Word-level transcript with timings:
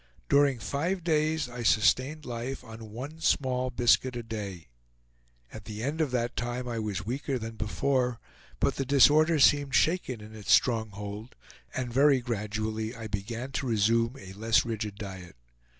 During 0.29 0.57
five 0.57 1.03
days 1.03 1.47
I 1.47 1.61
sustained 1.61 2.25
life 2.25 2.63
on 2.63 2.89
one 2.89 3.19
small 3.19 3.69
biscuit 3.69 4.15
a 4.15 4.23
day. 4.23 4.65
At 5.53 5.65
the 5.65 5.83
end 5.83 6.01
of 6.01 6.09
that 6.09 6.35
time 6.35 6.67
I 6.67 6.79
was 6.79 7.05
weaker 7.05 7.37
than 7.37 7.55
before, 7.55 8.19
but 8.59 8.77
the 8.77 8.83
disorder 8.85 9.37
seemed 9.39 9.75
shaken 9.75 10.19
in 10.19 10.33
its 10.33 10.51
stronghold 10.51 11.35
and 11.75 11.93
very 11.93 12.19
gradually 12.19 12.95
I 12.95 13.05
began 13.09 13.51
to 13.51 13.67
resume 13.67 14.15
a 14.17 14.33
less 14.33 14.65
rigid 14.65 14.95
diet. 14.95 15.35